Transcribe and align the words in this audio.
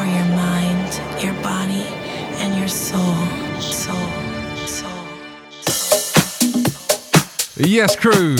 for 0.00 0.06
your 0.06 0.24
mind, 0.24 1.22
your 1.22 1.34
body, 1.42 1.84
and 2.40 2.58
your 2.58 2.68
soul. 2.68 3.14
Soul. 3.60 3.94
Soul. 4.66 4.90
Yes, 7.56 7.96
crew. 7.96 8.36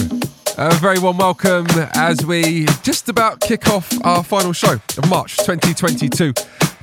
A 0.57 0.75
very 0.77 0.99
warm 0.99 1.19
welcome 1.19 1.67
as 1.95 2.25
we 2.25 2.65
just 2.83 3.11
about 3.11 3.41
kick 3.41 3.69
off 3.69 3.93
our 4.05 4.25
final 4.25 4.55
show 4.55 4.81
of 4.97 5.11
March 5.11 5.37
2022. 5.37 6.33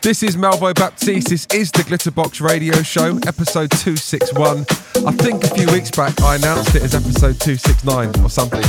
This 0.02 0.22
is 0.22 0.38
Melvo 0.38 0.74
Baptiste. 0.76 1.28
This 1.30 1.48
is 1.52 1.72
the 1.72 1.82
Glitterbox 1.82 2.40
Radio 2.40 2.82
Show, 2.84 3.18
episode 3.28 3.72
261. 3.72 4.60
I 5.06 5.12
think 5.12 5.44
a 5.44 5.50
few 5.50 5.70
weeks 5.72 5.90
back 5.90 6.22
I 6.22 6.36
announced 6.36 6.76
it 6.76 6.84
as 6.84 6.94
episode 6.94 7.40
269 7.42 8.24
or 8.24 8.30
something. 8.30 8.64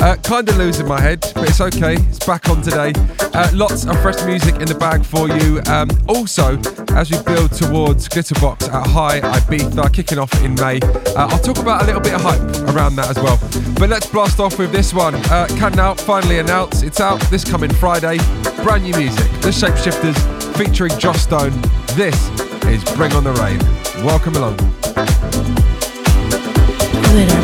Uh, 0.00 0.16
kind 0.22 0.48
of 0.48 0.56
losing 0.56 0.86
my 0.86 1.00
head, 1.00 1.20
but 1.34 1.48
it's 1.48 1.60
okay. 1.60 1.94
It's 1.94 2.24
back 2.24 2.48
on 2.50 2.60
today. 2.62 2.92
Uh, 3.32 3.50
lots 3.54 3.86
of 3.86 4.00
fresh 4.02 4.22
music 4.24 4.56
in 4.56 4.66
the 4.66 4.74
bag 4.74 5.04
for 5.04 5.26
you. 5.26 5.62
Um, 5.66 5.88
also, 6.06 6.58
as 6.94 7.10
we 7.10 7.20
build 7.24 7.52
towards 7.52 8.06
Glitterbox 8.08 8.70
at 8.72 8.86
High 8.86 9.20
Ibiza 9.20 9.92
kicking 9.92 10.18
off 10.18 10.32
in 10.44 10.54
May, 10.54 10.80
uh, 11.16 11.26
I'll 11.28 11.38
talk 11.38 11.58
about 11.58 11.82
a 11.82 11.86
little 11.86 12.02
bit 12.02 12.12
of 12.12 12.20
hype 12.20 12.40
around 12.74 12.96
that 12.96 13.08
as 13.08 13.16
well. 13.16 13.38
But 13.78 13.88
let's 13.88 14.06
blast 14.06 14.38
off 14.38 14.58
with 14.58 14.70
this 14.70 14.92
one. 14.92 15.14
Uh, 15.14 15.46
can 15.58 15.72
now 15.72 15.94
finally 15.94 16.38
announce 16.38 16.82
it's 16.82 17.00
out 17.00 17.20
this 17.30 17.42
coming 17.42 17.72
Friday. 17.72 18.18
Brand 18.62 18.84
new 18.84 18.96
music, 18.96 19.30
The 19.40 19.48
Shapeshifters 19.48 20.43
featuring 20.54 20.96
Joss 20.98 21.22
Stone. 21.22 21.52
This 21.94 22.14
is 22.66 22.84
Bring 22.94 23.12
on 23.12 23.24
the 23.24 23.32
Rain. 23.32 23.58
Welcome 24.04 24.36
along. 24.36 24.56
Control 27.14 27.43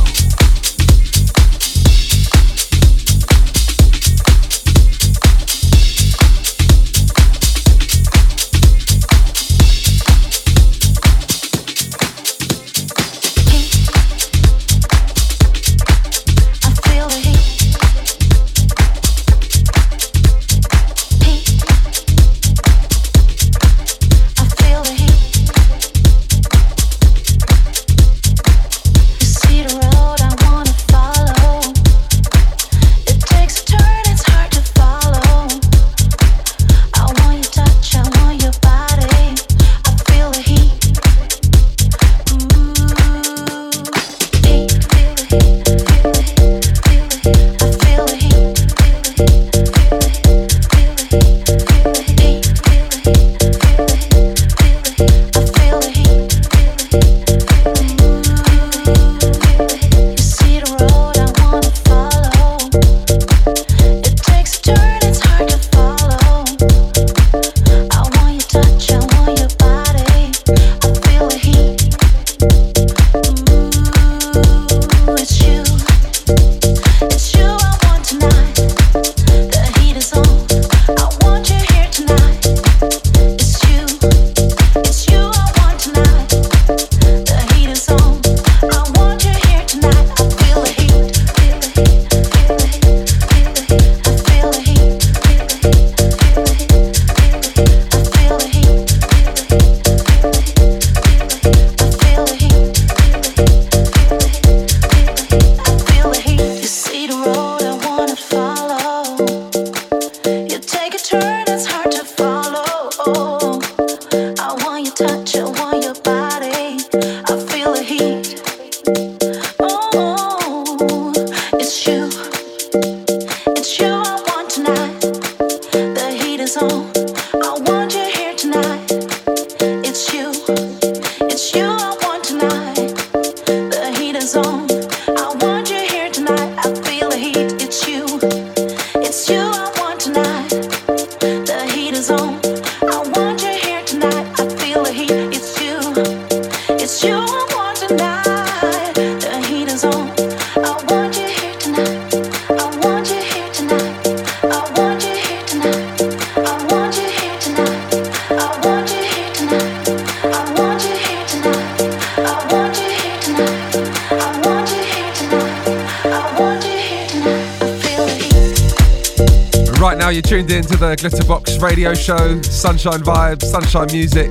Glitterbox 170.95 171.61
radio 171.61 171.93
show, 171.93 172.41
Sunshine 172.41 173.01
Vibes, 173.01 173.43
Sunshine 173.43 173.87
Music. 173.91 174.29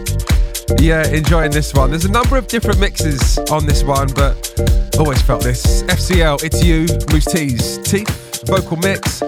Yeah, 0.79 1.07
enjoying 1.09 1.51
this 1.51 1.75
one. 1.75 1.91
There's 1.91 2.05
a 2.05 2.11
number 2.11 2.37
of 2.37 2.47
different 2.47 2.79
mixes 2.79 3.39
on 3.51 3.67
this 3.67 3.83
one, 3.83 4.09
but 4.15 4.55
always 4.99 5.21
felt 5.23 5.43
this. 5.43 5.83
FCL, 5.85 6.45
It's 6.45 6.63
You, 6.63 6.87
Mousse 7.13 7.25
T's, 7.25 7.79
Teeth, 7.79 8.45
vocal 8.47 8.77
mix. 8.77 9.23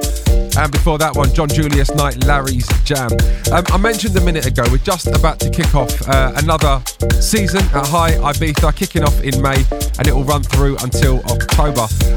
And 0.57 0.71
before 0.71 0.99
that 0.99 1.17
one, 1.17 1.33
John 1.33 1.49
Julius 1.49 1.95
Knight, 1.95 2.25
Larry's 2.25 2.69
Jam. 2.85 3.11
Um, 3.51 3.65
I 3.69 3.79
mentioned 3.79 4.17
a 4.17 4.21
minute 4.21 4.47
ago, 4.47 4.65
we're 4.71 4.79
just 4.79 5.07
about 5.07 5.41
to 5.41 5.51
kick 5.51 5.75
off 5.75 6.09
uh, 6.09 6.33
another 6.37 6.83
season 7.21 7.63
at 7.75 7.87
High 7.87 8.13
Ibiza, 8.13 8.77
kicking 8.77 9.03
off 9.05 9.21
in 9.23 9.41
May, 9.41 9.65
and 9.99 10.07
it 10.07 10.15
will 10.15 10.25
run 10.25 10.43
through 10.43 10.77
until 10.83 11.21
October. 11.25 11.42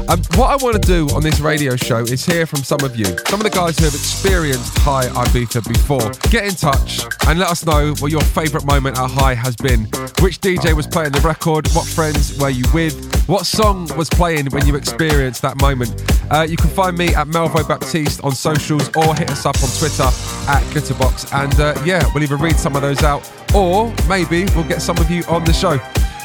Um, 0.08 0.22
what 0.34 0.50
I 0.50 0.56
want 0.62 0.80
to 0.80 0.86
do 0.86 1.08
on 1.14 1.22
this 1.22 1.40
radio 1.40 1.76
show 1.76 1.98
is 1.98 2.24
hear 2.24 2.46
from 2.46 2.62
some 2.62 2.80
of 2.82 2.96
you, 2.96 3.04
some 3.26 3.40
of 3.40 3.44
the 3.44 3.50
guys 3.50 3.78
who 3.78 3.84
have 3.84 3.94
experienced 3.94 4.76
High 4.78 5.06
Ibiza 5.08 5.66
before. 5.66 6.10
Get 6.30 6.44
in 6.44 6.54
touch 6.54 7.04
and 7.28 7.38
let 7.38 7.50
us 7.50 7.64
know 7.66 7.94
what 7.98 8.10
your 8.10 8.22
favourite 8.22 8.66
moment 8.66 8.98
at 8.98 9.10
High 9.10 9.34
has 9.34 9.56
been. 9.56 9.84
Which 10.20 10.40
DJ 10.40 10.74
was 10.74 10.86
playing 10.86 11.12
the 11.12 11.20
record? 11.20 11.68
What 11.68 11.86
friends 11.86 12.38
were 12.38 12.50
you 12.50 12.64
with? 12.72 13.14
What 13.28 13.46
song 13.46 13.88
was 13.96 14.08
playing 14.08 14.46
when 14.46 14.66
you 14.66 14.76
experienced 14.76 15.42
that 15.42 15.60
moment? 15.60 16.02
Uh, 16.30 16.46
you 16.48 16.56
can 16.56 16.70
find 16.70 16.96
me 16.96 17.14
at 17.14 17.26
Melvo 17.26 17.66
Baptiste 17.66 18.22
on 18.24 18.32
socials 18.32 18.88
or 18.96 19.14
hit 19.14 19.30
us 19.30 19.44
up 19.44 19.56
on 19.62 19.68
Twitter 19.78 20.04
at 20.48 20.62
Glitterbox. 20.72 21.32
And 21.32 21.54
uh, 21.60 21.74
yeah, 21.84 22.02
we'll 22.14 22.22
either 22.22 22.36
read 22.36 22.56
some 22.56 22.76
of 22.76 22.82
those 22.82 23.02
out 23.02 23.30
or 23.54 23.92
maybe 24.08 24.44
we'll 24.54 24.68
get 24.68 24.82
some 24.82 24.98
of 24.98 25.10
you 25.10 25.24
on 25.24 25.44
the 25.44 25.52
show. 25.52 25.78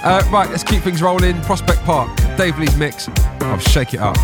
Uh, 0.03 0.27
right, 0.31 0.49
let's 0.49 0.63
keep 0.63 0.81
things 0.81 1.01
rolling. 1.01 1.39
Prospect 1.41 1.79
Park, 1.81 2.09
Dave 2.37 2.57
Lee's 2.57 2.75
mix. 2.75 3.07
I'll 3.41 3.59
shake 3.59 3.93
it 3.93 3.99
up. 3.99 4.17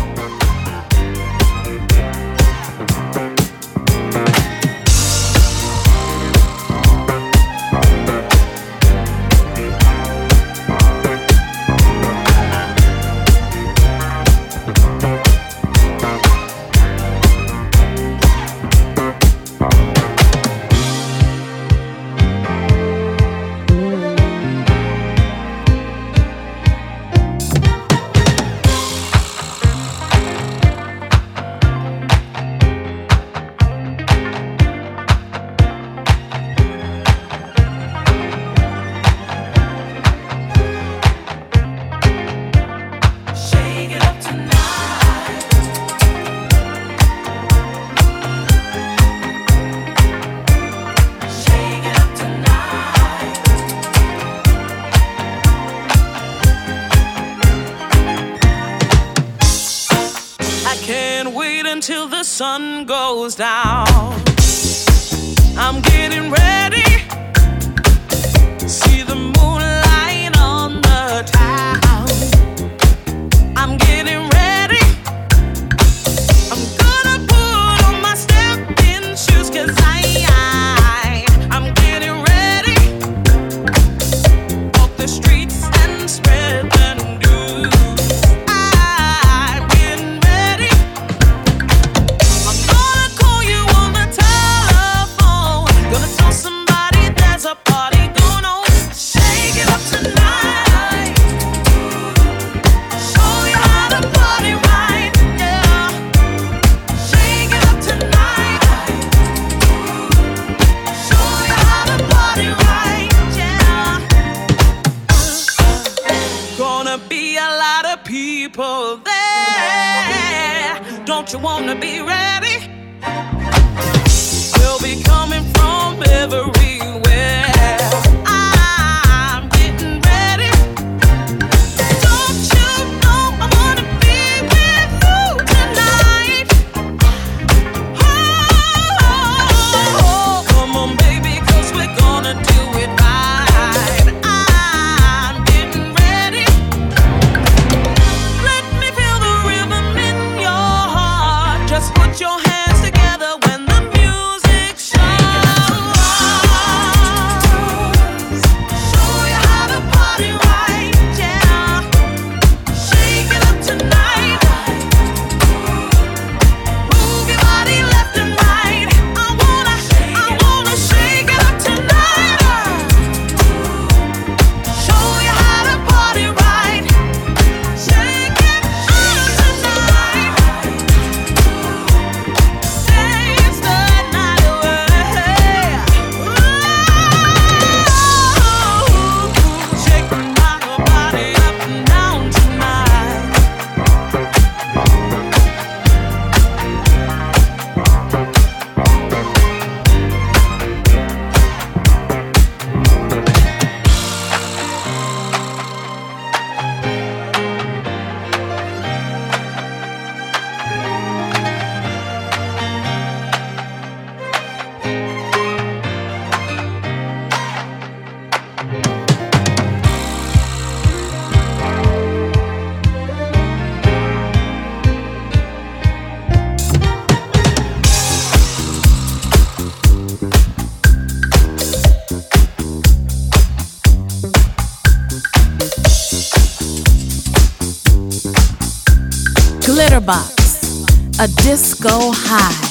A 240.10 241.28
disco 241.42 242.12
high. 242.14 242.67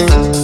Thank 0.00 0.34
you. 0.34 0.39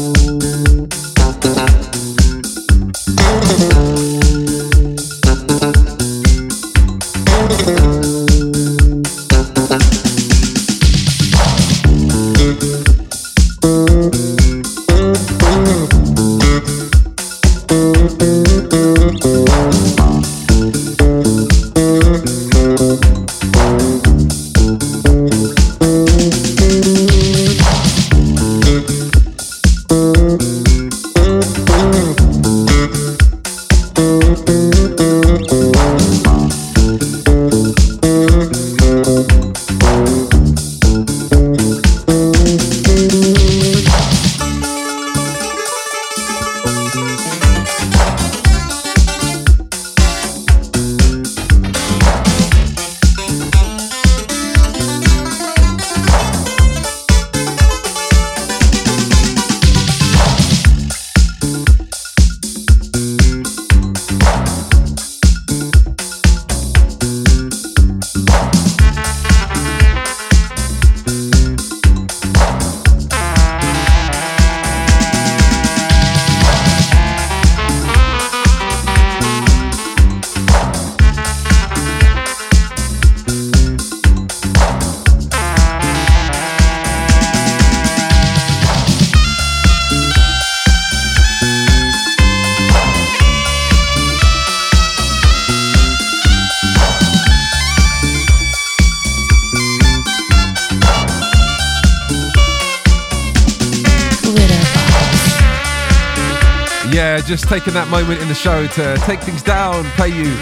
Just 107.27 107.49
taking 107.49 107.75
that 107.75 107.89
moment 107.89 108.23
in 108.23 108.29
the 108.29 108.35
show 108.35 108.69
to 108.69 108.97
take 108.99 109.19
things 109.19 109.43
down, 109.43 109.83
play 109.99 110.11
you 110.11 110.33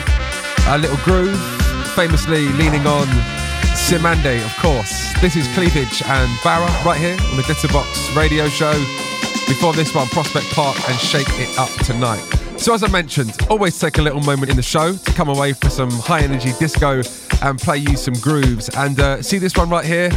a 0.68 0.76
little 0.76 0.98
groove, 0.98 1.40
famously 1.96 2.46
leaning 2.60 2.86
on 2.86 3.06
Cymande, 3.72 4.44
of 4.44 4.54
course. 4.58 5.12
This 5.22 5.34
is 5.34 5.48
Cleavage 5.54 6.02
and 6.04 6.30
Barra 6.44 6.68
right 6.84 7.00
here 7.00 7.16
on 7.30 7.36
the 7.38 7.42
Glitterbox 7.42 8.14
radio 8.14 8.48
show. 8.48 8.74
Before 9.48 9.72
this 9.72 9.94
one, 9.94 10.08
Prospect 10.08 10.44
Park 10.52 10.76
and 10.90 11.00
Shake 11.00 11.26
It 11.40 11.58
Up 11.58 11.70
tonight. 11.86 12.22
So, 12.58 12.74
as 12.74 12.82
I 12.82 12.88
mentioned, 12.88 13.34
always 13.48 13.78
take 13.78 13.96
a 13.96 14.02
little 14.02 14.20
moment 14.20 14.50
in 14.50 14.56
the 14.56 14.62
show 14.62 14.94
to 14.94 15.12
come 15.12 15.30
away 15.30 15.54
for 15.54 15.70
some 15.70 15.90
high 15.90 16.20
energy 16.20 16.52
disco 16.58 17.00
and 17.40 17.58
play 17.58 17.78
you 17.78 17.96
some 17.96 18.14
grooves. 18.20 18.68
And 18.76 19.00
uh, 19.00 19.22
see 19.22 19.38
this 19.38 19.56
one 19.56 19.70
right 19.70 19.86
here? 19.86 20.10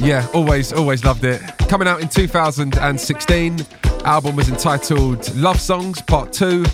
Yeah, 0.00 0.26
always, 0.32 0.72
always 0.72 1.04
loved 1.04 1.24
it. 1.24 1.42
Coming 1.68 1.86
out 1.86 2.00
in 2.00 2.08
2016, 2.08 3.66
album 4.04 4.36
was 4.36 4.48
entitled 4.48 5.34
Love 5.34 5.60
Songs 5.60 6.00
Part 6.02 6.32
2. 6.32 6.64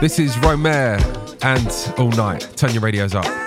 This 0.00 0.18
is 0.18 0.34
Romare 0.36 1.00
and 1.42 1.98
All 1.98 2.10
Night. 2.12 2.48
Turn 2.56 2.72
your 2.72 2.82
radios 2.82 3.14
up. 3.14 3.43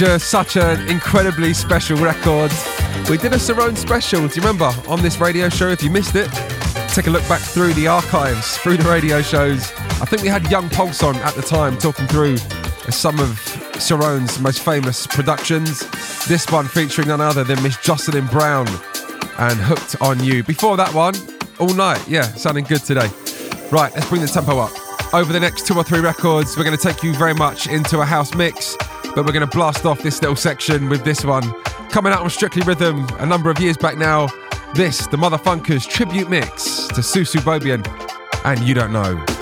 Just 0.00 0.30
such 0.30 0.56
an 0.56 0.88
incredibly 0.88 1.52
special 1.52 1.94
record. 1.98 2.50
We 3.10 3.18
did 3.18 3.34
a 3.34 3.36
Cerrone 3.36 3.76
special, 3.76 4.26
do 4.26 4.34
you 4.34 4.40
remember, 4.40 4.72
on 4.88 5.02
this 5.02 5.20
radio 5.20 5.50
show? 5.50 5.68
If 5.68 5.82
you 5.82 5.90
missed 5.90 6.14
it, 6.14 6.30
take 6.88 7.06
a 7.06 7.10
look 7.10 7.28
back 7.28 7.42
through 7.42 7.74
the 7.74 7.86
archives, 7.86 8.56
through 8.56 8.78
the 8.78 8.88
radio 8.88 9.20
shows. 9.20 9.70
I 10.00 10.06
think 10.06 10.22
we 10.22 10.28
had 10.28 10.50
Young 10.50 10.70
Pulse 10.70 11.02
on 11.02 11.16
at 11.16 11.34
the 11.34 11.42
time 11.42 11.76
talking 11.76 12.06
through 12.06 12.38
some 12.88 13.20
of 13.20 13.28
Cerrone's 13.76 14.40
most 14.40 14.62
famous 14.64 15.06
productions. 15.06 15.80
This 16.26 16.50
one 16.50 16.66
featuring 16.66 17.08
none 17.08 17.20
other 17.20 17.44
than 17.44 17.62
Miss 17.62 17.76
Jocelyn 17.76 18.24
Brown 18.28 18.68
and 19.38 19.60
Hooked 19.60 20.00
on 20.00 20.24
You. 20.24 20.42
Before 20.42 20.78
that 20.78 20.94
one, 20.94 21.14
All 21.58 21.74
Night. 21.74 22.02
Yeah, 22.08 22.22
sounding 22.22 22.64
good 22.64 22.80
today. 22.84 23.10
Right, 23.70 23.92
let's 23.94 24.08
bring 24.08 24.22
the 24.22 24.28
tempo 24.28 24.60
up. 24.60 24.72
Over 25.12 25.34
the 25.34 25.40
next 25.40 25.66
two 25.66 25.74
or 25.74 25.84
three 25.84 26.00
records, 26.00 26.56
we're 26.56 26.64
going 26.64 26.76
to 26.76 26.82
take 26.82 27.02
you 27.02 27.12
very 27.16 27.34
much 27.34 27.66
into 27.66 28.00
a 28.00 28.06
house 28.06 28.34
mix, 28.34 28.78
but 29.14 29.24
we're 29.24 29.32
going 29.32 29.48
to 29.48 29.56
blast 29.56 29.84
off 29.84 30.02
this 30.02 30.20
little 30.20 30.36
section 30.36 30.88
with 30.88 31.04
this 31.04 31.24
one. 31.24 31.52
Coming 31.90 32.12
out 32.12 32.22
on 32.22 32.30
Strictly 32.30 32.62
Rhythm 32.62 33.06
a 33.18 33.26
number 33.26 33.50
of 33.50 33.58
years 33.58 33.76
back 33.76 33.96
now. 33.96 34.28
This, 34.74 35.06
the 35.08 35.16
Motherfunkers 35.16 35.88
tribute 35.88 36.30
mix 36.30 36.86
to 36.88 37.00
Susu 37.00 37.40
Bobien, 37.40 37.84
and 38.44 38.60
You 38.60 38.74
Don't 38.74 38.92
Know. 38.92 39.39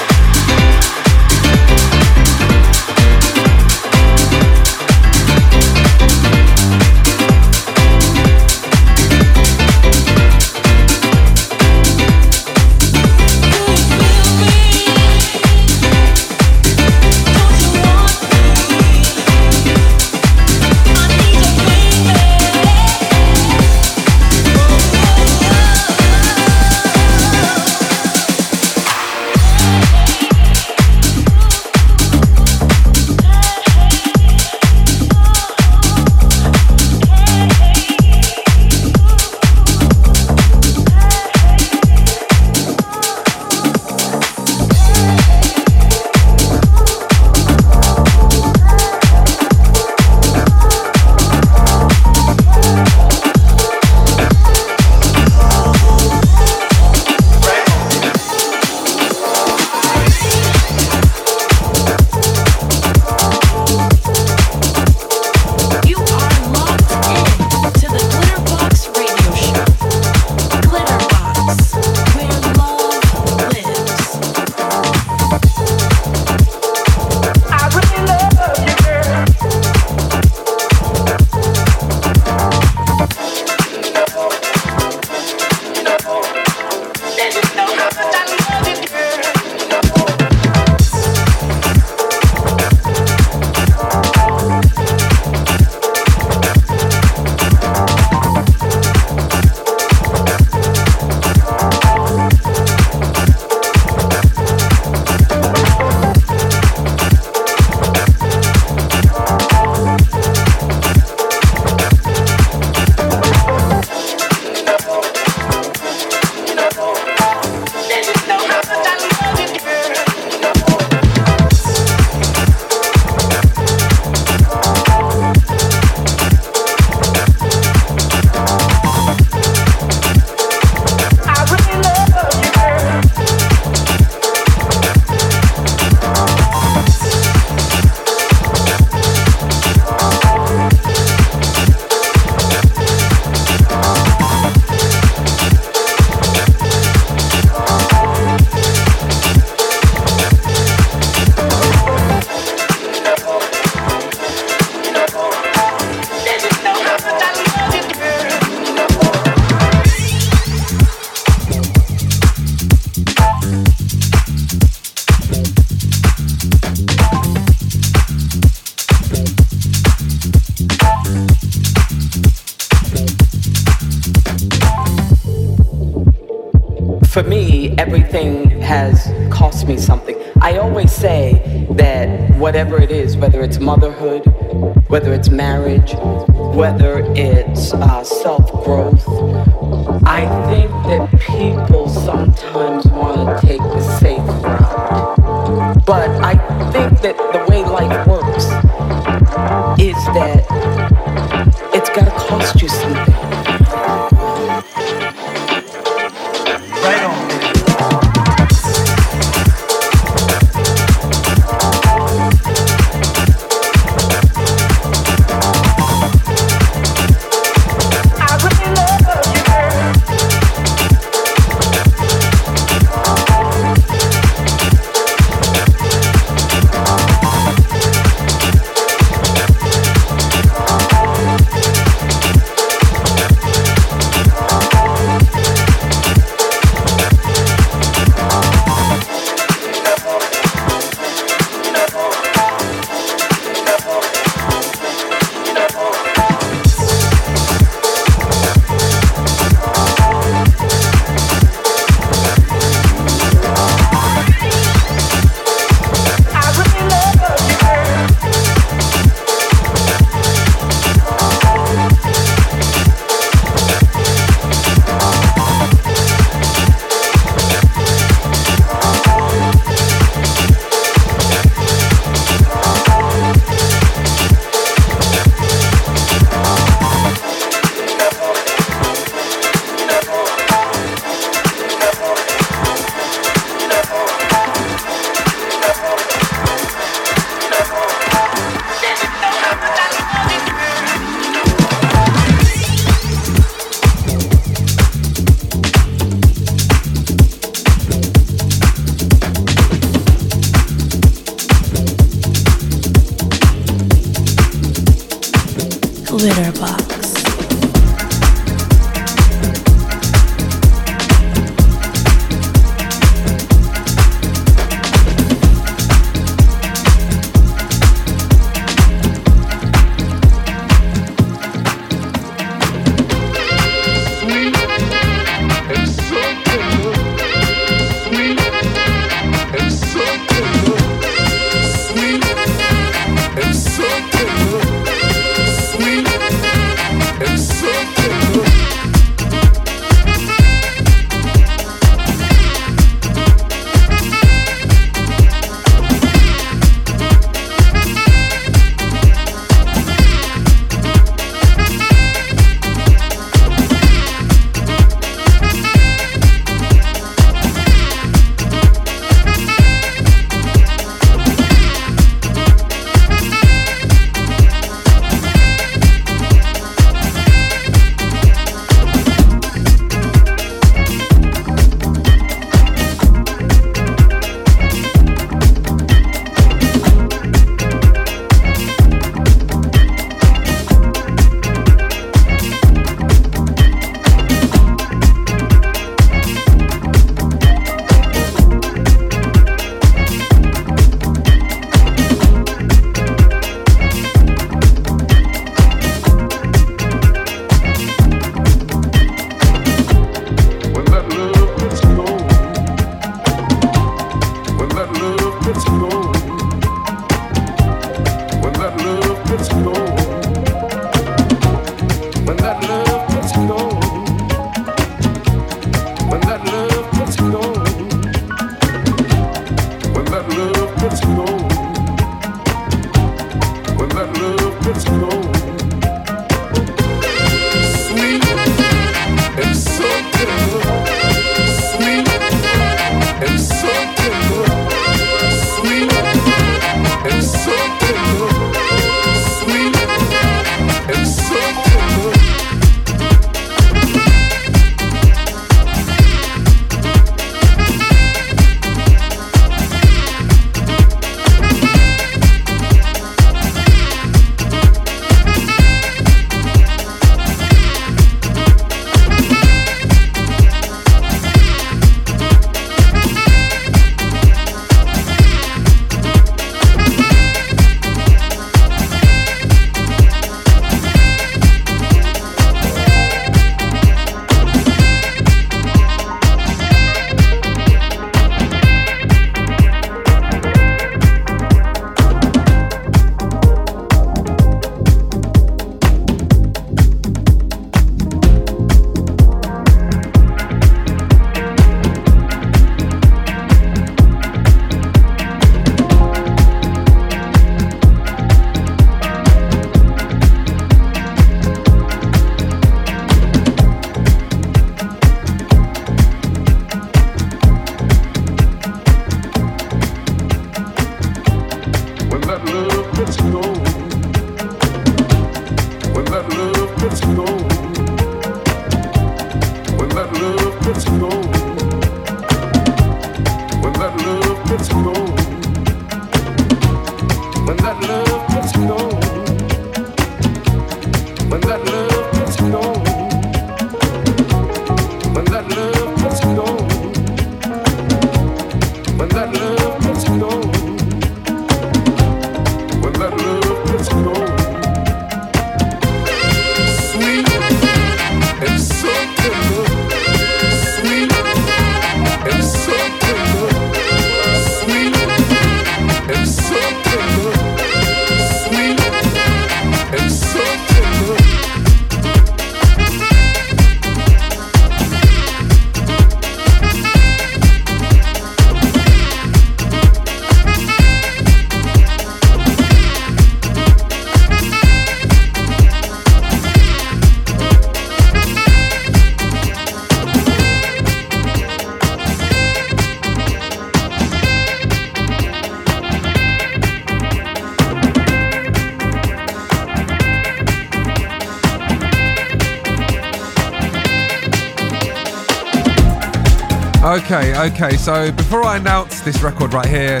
Okay, 596.98 597.38
okay, 597.52 597.76
so 597.76 598.10
before 598.10 598.42
I 598.42 598.56
announce 598.56 599.00
this 599.02 599.22
record 599.22 599.54
right 599.54 599.68
here, 599.68 600.00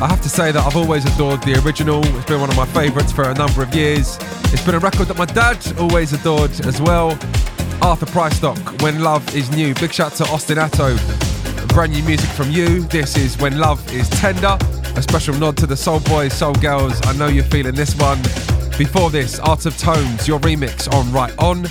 I 0.00 0.08
have 0.08 0.22
to 0.22 0.30
say 0.30 0.50
that 0.50 0.64
I've 0.64 0.76
always 0.76 1.04
adored 1.04 1.42
the 1.42 1.62
original. 1.62 2.04
It's 2.16 2.24
been 2.24 2.40
one 2.40 2.48
of 2.48 2.56
my 2.56 2.64
favourites 2.64 3.12
for 3.12 3.28
a 3.28 3.34
number 3.34 3.62
of 3.62 3.74
years. 3.74 4.16
It's 4.50 4.64
been 4.64 4.74
a 4.74 4.78
record 4.78 5.08
that 5.08 5.18
my 5.18 5.26
dad 5.26 5.58
always 5.78 6.14
adored 6.14 6.50
as 6.64 6.80
well. 6.80 7.10
Arthur 7.82 8.06
Prysock, 8.06 8.82
When 8.82 9.02
Love 9.02 9.36
Is 9.36 9.50
New. 9.50 9.74
Big 9.74 9.92
shout 9.92 10.12
to 10.12 10.24
Austin 10.24 10.56
Atto. 10.56 10.96
Brand 11.68 11.92
new 11.92 12.02
music 12.02 12.30
from 12.30 12.50
you. 12.50 12.80
This 12.84 13.18
is 13.18 13.36
When 13.38 13.58
Love 13.58 13.86
Is 13.92 14.08
Tender. 14.08 14.56
A 14.96 15.02
special 15.02 15.34
nod 15.34 15.58
to 15.58 15.66
the 15.66 15.76
Soul 15.76 16.00
Boys, 16.00 16.32
Soul 16.32 16.54
Girls. 16.54 16.98
I 17.04 17.12
know 17.12 17.28
you're 17.28 17.44
feeling 17.44 17.74
this 17.74 17.94
one. 17.96 18.20
Before 18.78 19.10
this, 19.10 19.38
Art 19.38 19.66
of 19.66 19.76
Tones, 19.76 20.26
your 20.26 20.40
remix 20.40 20.90
on 20.92 21.12
Right 21.12 21.36
On. 21.38 21.66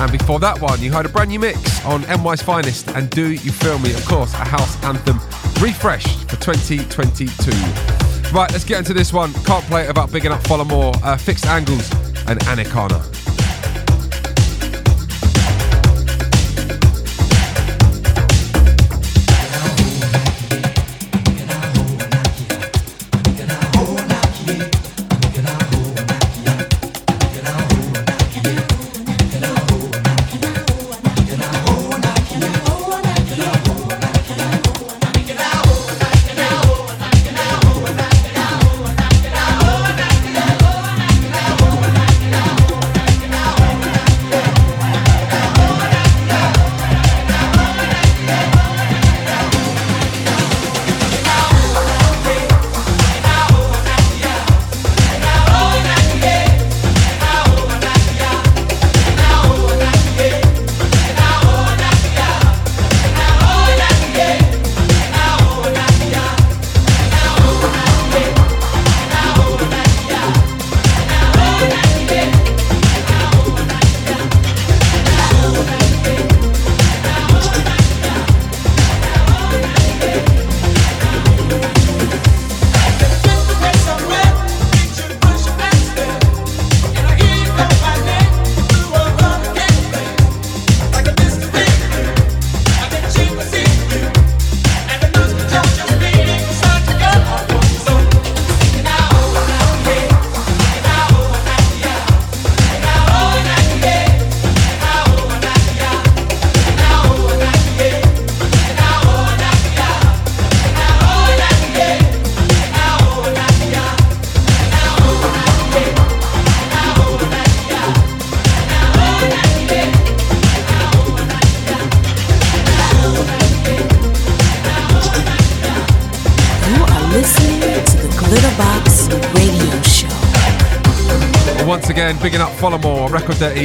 And 0.00 0.10
before 0.10 0.40
that 0.40 0.58
one, 0.62 0.80
you 0.80 0.90
heard 0.90 1.04
a 1.04 1.10
brand 1.10 1.28
new 1.28 1.38
mix 1.38 1.84
on 1.84 2.00
NY's 2.04 2.40
Finest 2.40 2.88
and 2.88 3.10
Do 3.10 3.32
You 3.32 3.52
Feel 3.52 3.78
Me? 3.80 3.92
Of 3.92 4.06
course, 4.06 4.32
a 4.32 4.38
house 4.38 4.82
anthem 4.82 5.16
refreshed 5.62 6.20
for 6.30 6.36
2022. 6.36 7.50
Right, 8.34 8.50
let's 8.50 8.64
get 8.64 8.78
into 8.78 8.94
this 8.94 9.12
one. 9.12 9.34
Can't 9.44 9.64
play 9.66 9.82
it 9.82 9.90
about 9.90 10.10
bigging 10.10 10.32
up 10.32 10.42
Follow 10.46 10.64
More, 10.64 10.94
uh, 11.04 11.18
Fixed 11.18 11.44
Angles, 11.44 11.90
and 12.26 12.40
Anikana. 12.40 13.09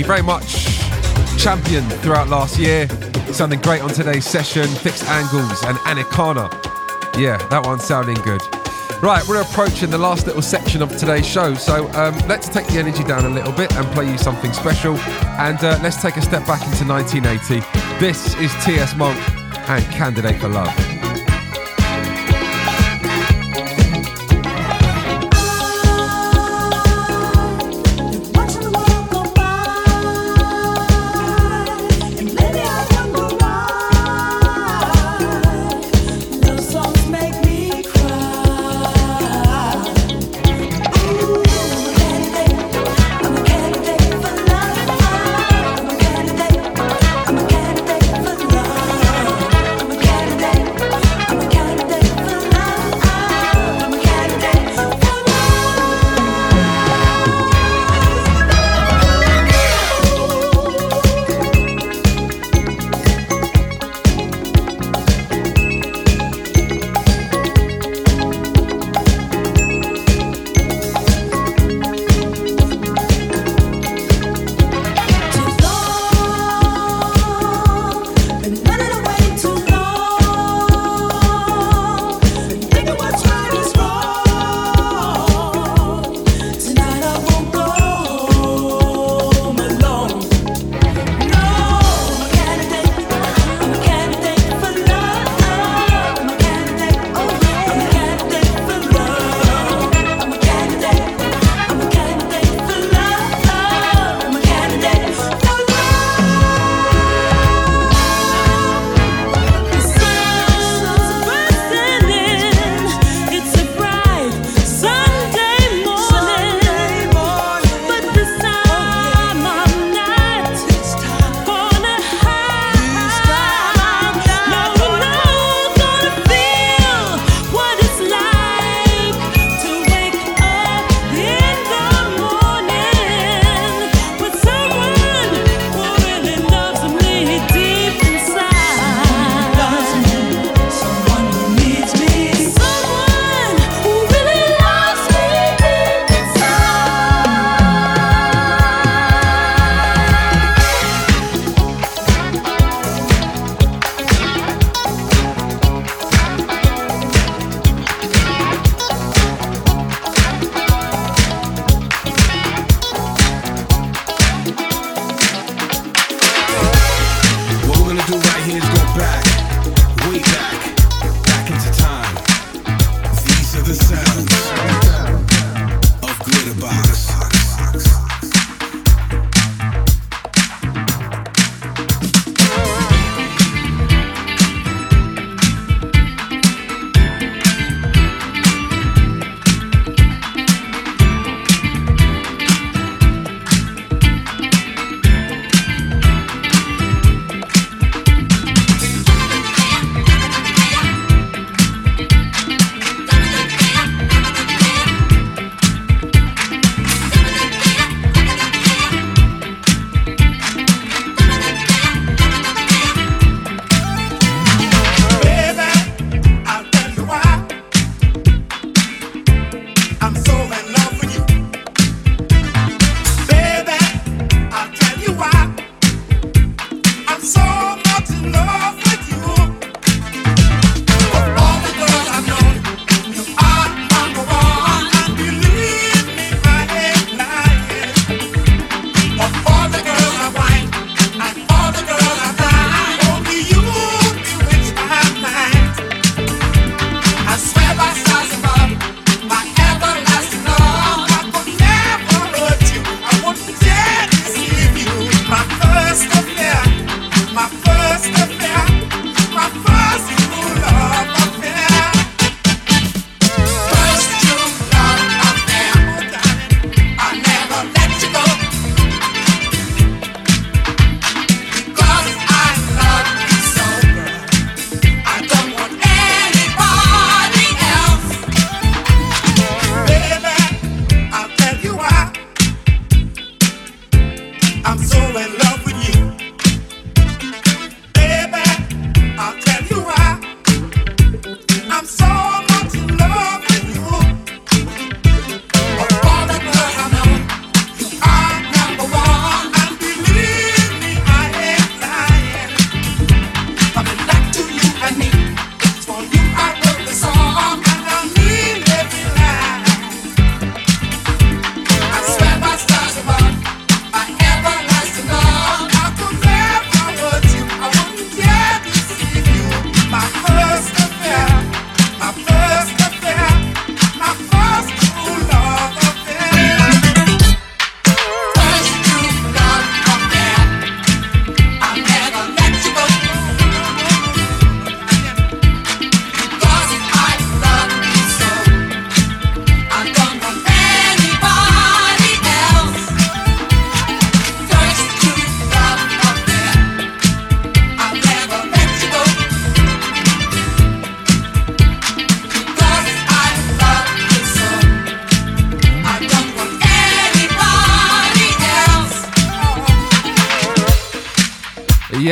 Very 0.03 0.21
much 0.21 0.65
championed 1.37 1.91
throughout 2.01 2.27
last 2.27 2.57
year. 2.57 2.87
Sounding 3.31 3.61
great 3.61 3.81
on 3.81 3.89
today's 3.89 4.25
session. 4.25 4.67
Fixed 4.67 5.03
Angles 5.05 5.63
and 5.63 5.77
Anikana. 5.79 6.49
Yeah, 7.17 7.37
that 7.49 7.65
one's 7.65 7.83
sounding 7.83 8.15
good. 8.23 8.41
Right, 9.01 9.23
we're 9.27 9.41
approaching 9.41 9.89
the 9.89 9.97
last 9.97 10.25
little 10.25 10.41
section 10.41 10.81
of 10.81 10.95
today's 10.97 11.25
show, 11.25 11.53
so 11.53 11.87
um, 11.93 12.17
let's 12.27 12.49
take 12.49 12.65
the 12.67 12.79
energy 12.79 13.03
down 13.03 13.25
a 13.25 13.29
little 13.29 13.51
bit 13.51 13.71
and 13.75 13.85
play 13.87 14.09
you 14.09 14.17
something 14.17 14.53
special. 14.53 14.97
And 15.37 15.57
uh, 15.63 15.79
let's 15.83 16.01
take 16.01 16.17
a 16.17 16.21
step 16.21 16.47
back 16.47 16.65
into 16.65 16.85
1980. 16.85 17.59
This 17.99 18.35
is 18.35 18.51
T.S. 18.65 18.95
Monk 18.95 19.17
and 19.69 19.83
Candidate 19.93 20.39
for 20.39 20.47
Love. 20.47 20.94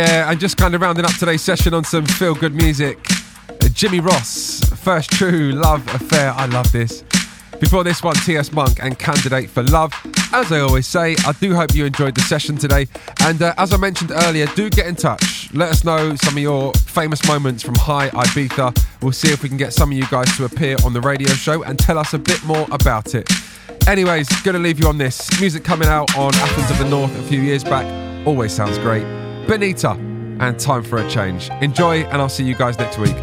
And 0.02 0.39
just 0.39 0.58
kind 0.58 0.74
of 0.76 0.82
rounding 0.82 1.06
up 1.06 1.14
today's 1.18 1.41
session 1.41 1.74
on 1.74 1.84
some 1.84 2.06
feel 2.06 2.34
good 2.34 2.56
music. 2.56 2.98
Jimmy 3.74 4.00
Ross, 4.00 4.60
First 4.82 5.12
True 5.12 5.52
Love 5.52 5.88
Affair. 5.94 6.32
I 6.32 6.46
love 6.46 6.72
this. 6.72 7.04
Before 7.60 7.84
this 7.84 8.02
one, 8.02 8.16
T.S. 8.16 8.52
Monk 8.52 8.80
and 8.82 8.98
Candidate 8.98 9.50
for 9.50 9.64
Love. 9.64 9.94
As 10.34 10.52
I 10.52 10.60
always 10.60 10.88
say, 10.88 11.16
I 11.26 11.34
do 11.34 11.56
hope 11.56 11.76
you 11.76 11.86
enjoyed 11.86 12.16
the 12.16 12.22
session 12.22 12.58
today. 12.58 12.88
And 13.22 13.41
uh, 13.41 13.54
as 13.58 13.74
I 13.74 13.78
mentioned 13.78 14.12
earlier, 14.12 14.48
do 14.56 14.70
get 14.70 14.88
in 14.88 14.96
touch. 14.96 15.50
Let 15.54 15.70
us 15.70 15.84
know 15.84 16.16
some 16.16 16.34
of 16.34 16.39
your 16.39 16.74
famous 16.74 17.26
moments 17.28 17.64
from 17.64 17.76
High 17.76 18.10
Ibiza. 18.10 19.02
We'll 19.02 19.12
see 19.12 19.32
if 19.32 19.44
we 19.44 19.50
can 19.50 19.58
get 19.58 19.74
some 19.74 19.91
of 19.91 19.98
you 19.98 20.08
guys 20.08 20.36
to 20.38 20.46
appear 20.46 20.76
on 20.84 20.94
the 20.94 21.02
radio 21.02 21.30
show 21.30 21.64
and 21.64 21.78
tell 21.78 21.98
us 21.98 22.14
a 22.14 22.20
bit 22.20 22.44
more 22.44 22.68
about 22.72 23.16
it. 23.16 23.30
Anyways, 23.88 24.30
gonna 24.41 24.60
leave 24.60 24.80
you 24.80 24.88
on 24.88 24.98
this. 24.98 25.39
Music 25.39 25.64
coming 25.64 25.88
out 25.88 26.16
on 26.18 26.34
Athens 26.36 26.72
of 26.72 26.78
the 26.80 26.89
North 26.89 27.14
a 27.18 27.24
few 27.24 27.41
years 27.41 27.64
back. 27.64 27.86
Always 28.26 28.54
sounds 28.54 28.78
great. 28.80 29.06
Benita, 29.48 29.91
and 29.91 30.60
time 30.60 30.84
for 30.84 30.98
a 30.98 31.10
change. 31.10 31.50
Enjoy, 31.62 32.04
and 32.04 32.22
I'll 32.22 32.30
see 32.30 32.44
you 32.44 32.56
guys 32.56 32.78
next 32.78 32.98
week. 32.98 33.16